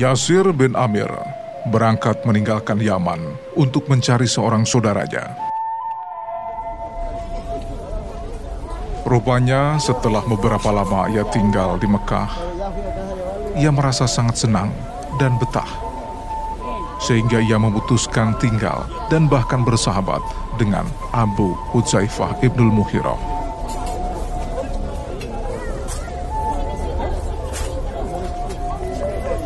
[0.00, 1.12] Yasir bin Amir
[1.68, 3.20] berangkat meninggalkan Yaman
[3.52, 5.36] untuk mencari seorang saudaranya.
[9.04, 12.32] Rupanya setelah beberapa lama ia tinggal di Mekah,
[13.60, 14.72] ia merasa sangat senang
[15.20, 15.68] dan betah.
[17.04, 20.24] Sehingga ia memutuskan tinggal dan bahkan bersahabat
[20.56, 23.39] dengan Abu Hudzaifah ibnul Muhirah.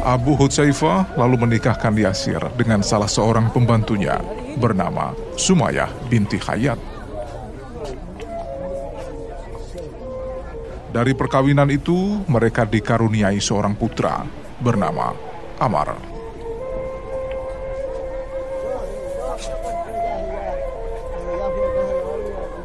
[0.00, 4.16] Abu Hudzaifah lalu menikahkan Yasir dengan salah seorang pembantunya
[4.56, 6.80] bernama Sumayyah binti Hayat.
[10.90, 14.24] Dari perkawinan itu, mereka dikaruniai seorang putra
[14.58, 15.14] bernama
[15.60, 15.94] Amar.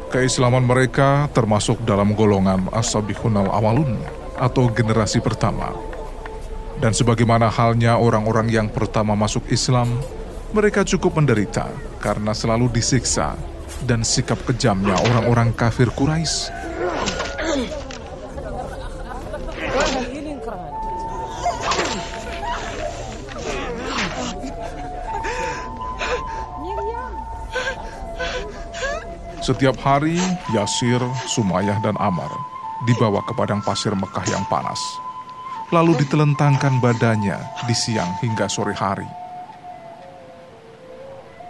[0.08, 4.00] Keislaman mereka termasuk dalam golongan As-Sabihun al-Awalun
[4.40, 5.95] atau generasi pertama
[6.76, 9.88] dan sebagaimana halnya orang-orang yang pertama masuk Islam,
[10.52, 13.36] mereka cukup menderita karena selalu disiksa
[13.88, 16.52] dan sikap kejamnya orang-orang kafir Quraisy.
[29.46, 30.18] Setiap hari,
[30.50, 30.98] Yasir,
[31.30, 32.34] Sumayyah, dan Amar
[32.82, 35.05] dibawa ke padang pasir Mekah yang panas
[35.74, 39.06] lalu ditelentangkan badannya di siang hingga sore hari.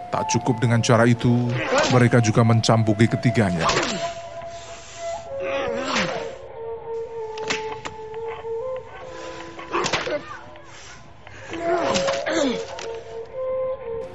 [0.09, 1.51] Tak cukup dengan cara itu,
[1.93, 3.67] mereka juga mencambuki ketiganya.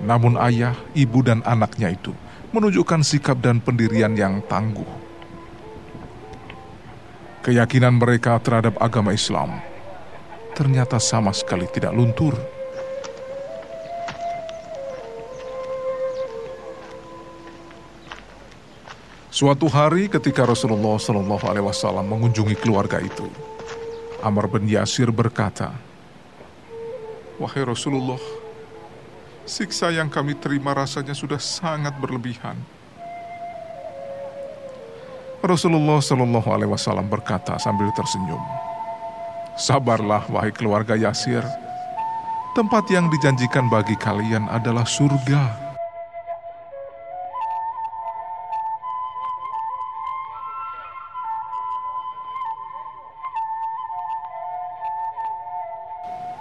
[0.03, 2.11] Namun ayah, ibu, dan anaknya itu
[2.51, 4.89] menunjukkan sikap dan pendirian yang tangguh.
[7.47, 9.72] Keyakinan mereka terhadap agama Islam
[10.53, 12.37] ternyata sama sekali tidak luntur.
[19.33, 23.27] Suatu hari ketika Rasulullah Shallallahu Alaihi Wasallam mengunjungi keluarga itu,
[24.23, 25.73] Amr bin Yasir berkata,
[27.41, 28.21] Wahai Rasulullah,
[29.49, 32.55] siksa yang kami terima rasanya sudah sangat berlebihan.
[35.43, 38.39] Rasulullah Shallallahu Alaihi Wasallam berkata sambil tersenyum,
[39.53, 41.45] Sabarlah wahai keluarga Yasir.
[42.57, 45.73] Tempat yang dijanjikan bagi kalian adalah surga.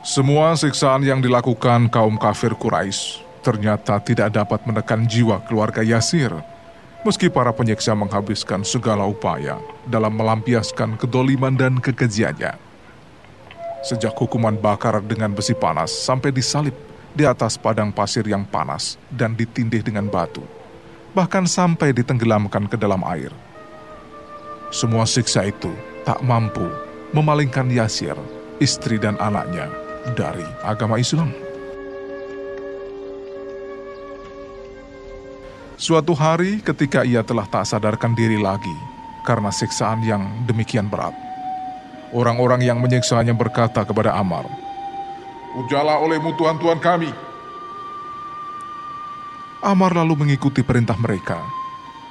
[0.01, 6.31] Semua siksaan yang dilakukan kaum kafir Quraisy ternyata tidak dapat menekan jiwa keluarga Yasir,
[7.03, 12.70] meski para penyiksa menghabiskan segala upaya dalam melampiaskan kedoliman dan kekejiannya
[13.81, 16.73] sejak hukuman bakar dengan besi panas sampai disalib
[17.11, 20.45] di atas padang pasir yang panas dan ditindih dengan batu,
[21.11, 23.33] bahkan sampai ditenggelamkan ke dalam air.
[24.71, 25.73] Semua siksa itu
[26.07, 26.63] tak mampu
[27.11, 28.15] memalingkan Yasir,
[28.63, 29.67] istri dan anaknya
[30.15, 31.29] dari agama Islam.
[35.81, 38.77] Suatu hari ketika ia telah tak sadarkan diri lagi
[39.25, 41.11] karena siksaan yang demikian berat,
[42.11, 44.43] Orang-orang yang menyiksanya berkata kepada Amar,
[45.51, 47.11] Ujalah olehmu Tuhan-Tuhan kami.
[49.63, 51.39] Amar lalu mengikuti perintah mereka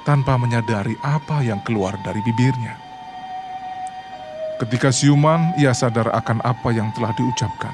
[0.05, 2.77] tanpa menyadari apa yang keluar dari bibirnya.
[4.61, 7.73] Ketika siuman, ia sadar akan apa yang telah diucapkan.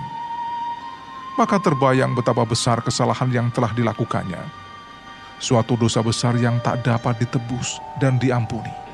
[1.36, 4.40] Maka terbayang betapa besar kesalahan yang telah dilakukannya.
[5.38, 8.87] Suatu dosa besar yang tak dapat ditebus dan diampuni.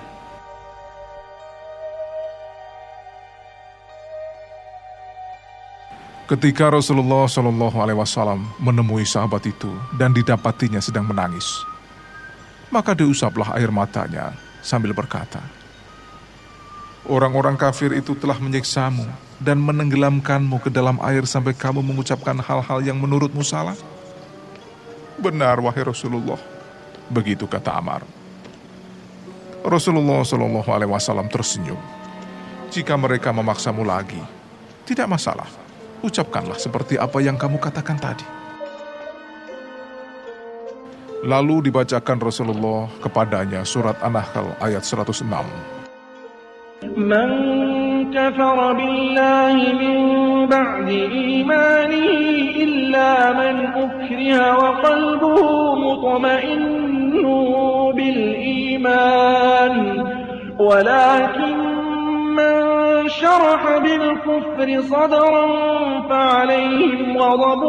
[6.23, 9.67] Ketika Rasulullah Shallallahu Alaihi Wasallam menemui sahabat itu
[9.99, 11.43] dan didapatinya sedang menangis,
[12.71, 14.31] maka diusaplah air matanya
[14.63, 15.43] sambil berkata,
[17.03, 19.03] Orang-orang kafir itu telah menyiksamu
[19.43, 23.75] dan menenggelamkanmu ke dalam air sampai kamu mengucapkan hal-hal yang menurutmu salah.
[25.19, 26.39] Benar, wahai Rasulullah.
[27.11, 28.07] Begitu kata Amar.
[29.67, 31.79] Rasulullah Shallallahu Alaihi Wasallam tersenyum.
[32.71, 34.23] Jika mereka memaksamu lagi,
[34.87, 35.62] tidak masalah
[36.03, 38.27] ucapkanlah seperti apa yang kamu katakan tadi.
[41.23, 45.23] Lalu dibacakan Rasulullah kepadanya surat An-Nahl ayat 106.
[46.99, 47.31] Man
[48.11, 49.97] kafara billahi min
[50.51, 50.99] ba'di
[51.39, 57.39] imanihi illa man ukriha wa qalbuhu mutma'innu
[57.95, 58.23] bil
[58.75, 59.73] iman
[60.59, 61.62] walakin
[63.20, 65.46] شرح بالكفر صدرا
[66.08, 67.62] فعليهم غضب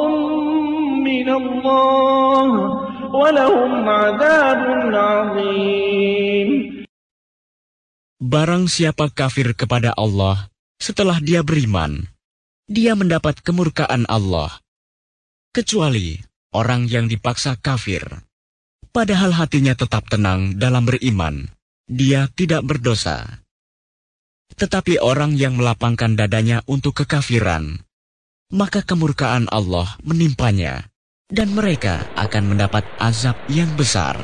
[1.08, 2.50] من الله
[3.14, 4.62] ولهم عذاب
[4.94, 6.50] عظيم
[8.20, 12.04] Barang siapa kafir kepada Allah setelah dia beriman,
[12.68, 14.60] dia mendapat kemurkaan Allah.
[15.56, 16.20] Kecuali
[16.52, 18.04] orang yang dipaksa kafir,
[18.92, 21.48] padahal hatinya tetap tenang dalam beriman,
[21.88, 23.40] dia tidak berdosa.
[24.55, 27.83] Tetapi orang yang melapangkan dadanya untuk kekafiran,
[28.55, 30.87] maka kemurkaan Allah menimpanya,
[31.27, 34.15] dan mereka akan mendapat azab yang besar.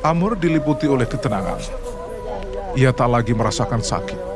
[0.00, 1.60] Amr diliputi oleh ketenangan.
[2.72, 4.29] Ia tak lagi merasakan sakit.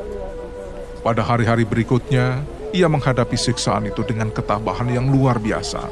[1.05, 2.41] Pada hari-hari berikutnya,
[2.73, 5.85] ia menghadapi siksaan itu dengan ketabahan yang luar biasa,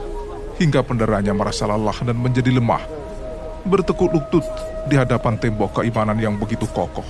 [0.57, 2.81] hingga penderanya merasa lelah dan menjadi lemah,
[3.62, 4.42] bertekuk lutut
[4.89, 7.06] di hadapan tembok keimanan yang begitu kokoh.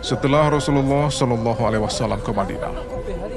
[0.00, 2.72] Setelah Rasulullah Shallallahu Alaihi Wasallam ke Madinah,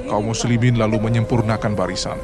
[0.08, 2.16] kaum muslimin lalu menyempurnakan barisan.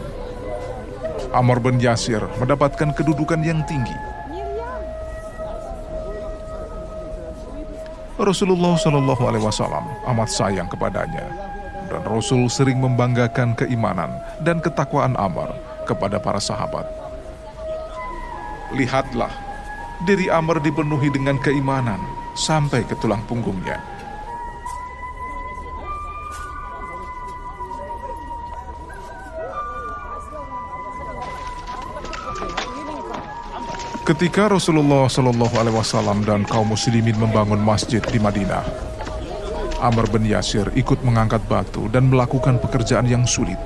[1.29, 4.14] Amr bin Yasir mendapatkan kedudukan yang tinggi.
[8.15, 11.27] Rasulullah Shallallahu Alaihi Wasallam amat sayang kepadanya,
[11.91, 14.15] dan Rasul sering membanggakan keimanan
[14.47, 15.51] dan ketakwaan Amr
[15.83, 16.87] kepada para sahabat.
[18.71, 19.35] Lihatlah,
[20.07, 21.99] diri Amr dipenuhi dengan keimanan
[22.39, 23.83] sampai ke tulang punggungnya.
[34.05, 38.61] Ketika Rasulullah Shallallahu Alaihi Wasallam dan kaum muslimin membangun masjid di Madinah,
[39.81, 43.57] Amr bin Yasir ikut mengangkat batu dan melakukan pekerjaan yang sulit.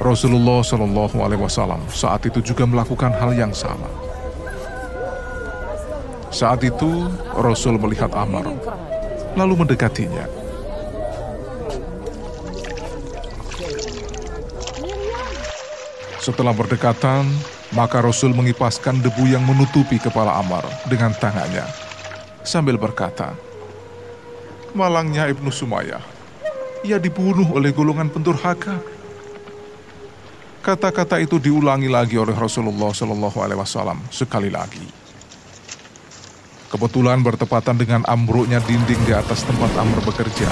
[0.00, 3.92] Rasulullah Shallallahu Alaihi Wasallam saat itu juga melakukan hal yang sama.
[6.32, 8.56] Saat itu Rasul melihat Amr,
[9.36, 10.24] lalu mendekatinya.
[16.24, 17.28] Setelah berdekatan,
[17.76, 21.64] maka Rasul mengipaskan debu yang menutupi kepala Amr dengan tangannya,
[22.40, 23.36] sambil berkata,
[24.72, 26.00] Malangnya Ibnu Sumayyah,
[26.84, 28.78] ia dibunuh oleh golongan penturhaka.
[30.60, 34.84] Kata-kata itu diulangi lagi oleh Rasulullah Shallallahu Alaihi Wasallam sekali lagi.
[36.68, 40.48] Kebetulan bertepatan dengan ambruknya dinding di atas tempat Amr bekerja.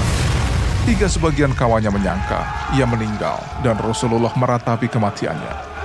[0.89, 5.76] Hingga sebagian kawannya menyangka ia meninggal dan Rasulullah meratapi kematiannya.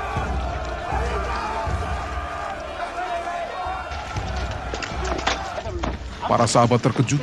[6.31, 7.19] Para sahabat terkejut,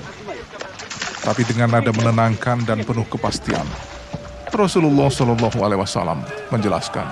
[1.25, 3.64] tapi dengan nada menenangkan dan penuh kepastian,
[4.52, 6.20] Rasulullah Shallallahu Alaihi Wasallam
[6.52, 7.08] menjelaskan,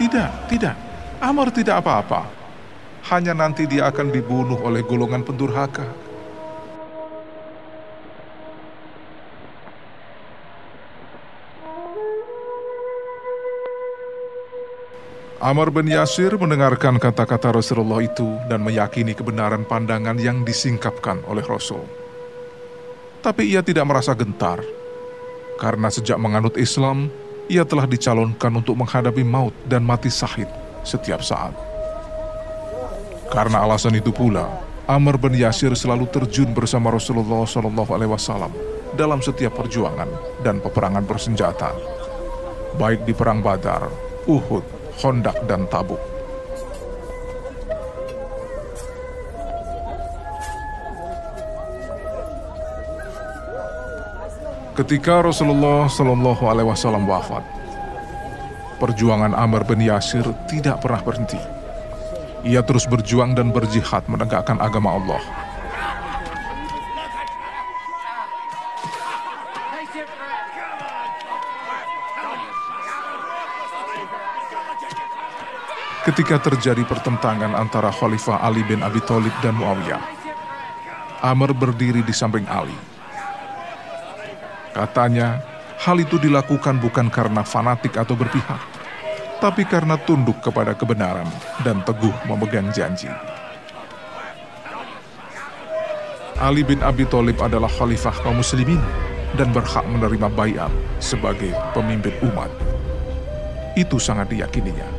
[0.00, 0.72] tidak, tidak,
[1.20, 2.24] Amr tidak apa-apa,
[3.12, 5.84] hanya nanti dia akan dibunuh oleh golongan pendurhaka.
[15.44, 21.84] Amr bin Yasir mendengarkan kata-kata Rasulullah itu dan meyakini kebenaran pandangan yang disingkapkan oleh Rasul.
[23.20, 24.64] Tapi ia tidak merasa gentar,
[25.60, 27.12] karena sejak menganut Islam,
[27.44, 30.48] ia telah dicalonkan untuk menghadapi maut dan mati sahid
[30.80, 31.52] setiap saat.
[33.28, 34.48] Karena alasan itu pula,
[34.88, 38.48] Amr bin Yasir selalu terjun bersama Rasulullah SAW
[38.96, 40.08] dalam setiap perjuangan
[40.40, 41.68] dan peperangan bersenjata,
[42.80, 43.92] baik di Perang Badar,
[44.24, 45.98] Uhud, Hondak dan Tabuk.
[54.74, 57.46] Ketika Rasulullah Shallallahu Alaihi Wasallam wafat,
[58.82, 61.38] perjuangan Amr bin Yasir tidak pernah berhenti.
[62.42, 65.43] Ia terus berjuang dan berjihad menegakkan agama Allah.
[76.04, 80.04] Ketika terjadi pertentangan antara Khalifah Ali bin Abi Thalib dan Muawiyah.
[81.24, 82.76] Amr berdiri di samping Ali.
[84.76, 85.40] Katanya,
[85.80, 88.60] hal itu dilakukan bukan karena fanatik atau berpihak,
[89.40, 91.24] tapi karena tunduk kepada kebenaran
[91.64, 93.08] dan teguh memegang janji.
[96.36, 98.82] Ali bin Abi Thalib adalah khalifah kaum muslimin
[99.40, 102.52] dan berhak menerima bayat sebagai pemimpin umat.
[103.72, 104.93] Itu sangat diyakininya.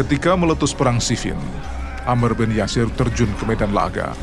[0.00, 1.36] Ketika meletus perang Siffin,
[2.08, 4.16] Amr bin Yasir terjun ke medan laga.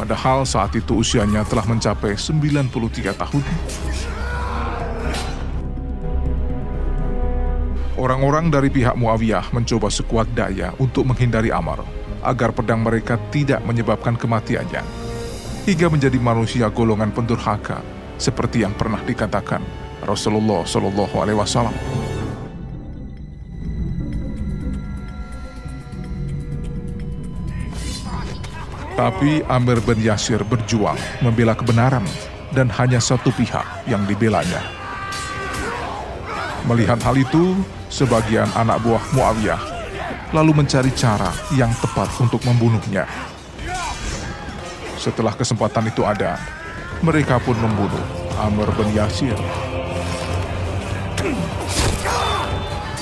[0.00, 3.44] Padahal saat itu usianya telah mencapai 93 tahun.
[8.00, 11.84] Orang-orang dari pihak Muawiyah mencoba sekuat daya untuk menghindari Amr
[12.24, 14.80] agar pedang mereka tidak menyebabkan kematiannya
[15.68, 17.84] hingga menjadi manusia golongan pendurhaka
[18.16, 19.60] seperti yang pernah dikatakan
[20.08, 22.09] Rasulullah Shallallahu Alaihi Wasallam.
[29.00, 32.04] Tapi Amir bin Yasir berjuang membela kebenaran
[32.52, 34.60] dan hanya satu pihak yang dibelanya.
[36.68, 37.56] Melihat hal itu,
[37.88, 39.62] sebagian anak buah Muawiyah
[40.36, 43.08] lalu mencari cara yang tepat untuk membunuhnya.
[45.00, 46.36] Setelah kesempatan itu ada,
[47.00, 48.04] mereka pun membunuh
[48.36, 49.40] Amr bin Yasir.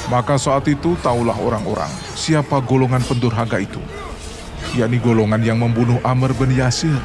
[0.06, 3.82] Maka saat itu taulah orang-orang siapa golongan pendurhaka itu,
[4.76, 6.98] yakni golongan yang membunuh Amr bin Yasir.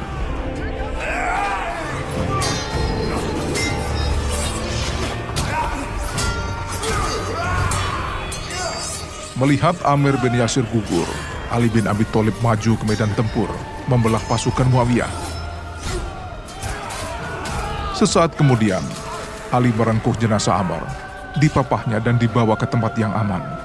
[9.34, 11.10] Melihat Amir bin Yasir gugur,
[11.50, 13.50] Ali bin Abi Thalib maju ke medan tempur,
[13.90, 15.10] membelah pasukan Muawiyah.
[17.98, 18.80] Sesaat kemudian,
[19.50, 20.86] Ali merengkuh jenazah Amr,
[21.42, 23.63] dipapahnya dan dibawa ke tempat yang aman.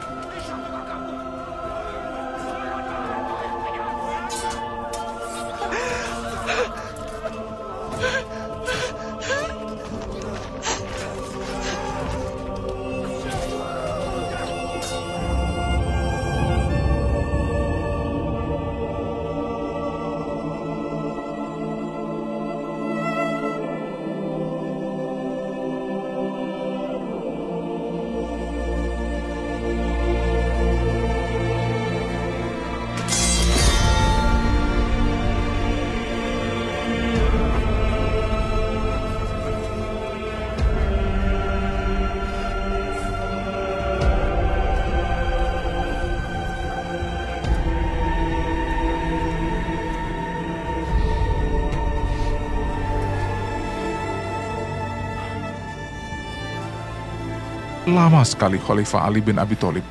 [57.89, 59.81] Lama sekali Khalifah Ali bin Abi Thalib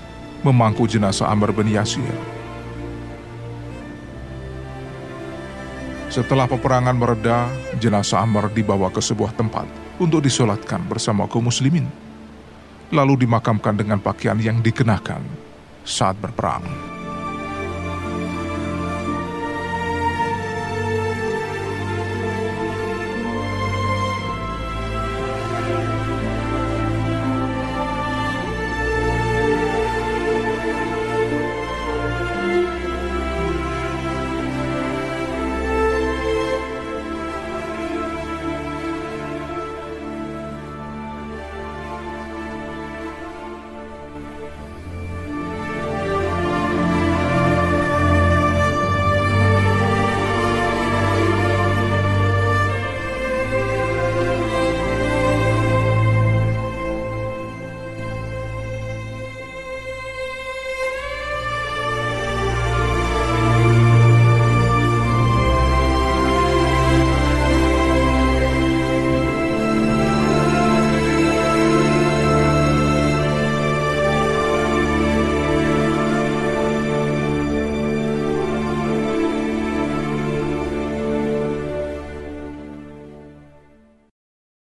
[0.47, 2.07] memangku jenazah Amr bin Yasir.
[6.07, 7.51] Setelah peperangan mereda,
[7.83, 9.67] jenazah Amr dibawa ke sebuah tempat
[9.99, 11.91] untuk disolatkan bersama kaum muslimin.
[12.95, 15.21] Lalu dimakamkan dengan pakaian yang dikenakan
[15.83, 16.98] saat berperang.